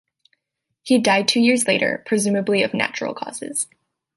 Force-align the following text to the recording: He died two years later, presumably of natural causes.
He 0.81 0.97
died 0.97 1.27
two 1.27 1.39
years 1.41 1.67
later, 1.67 2.01
presumably 2.07 2.63
of 2.63 2.73
natural 2.73 3.13
causes. 3.13 3.67